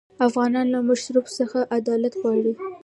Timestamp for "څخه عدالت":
1.37-2.13